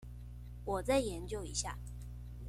[0.65, 1.77] 我再研究一下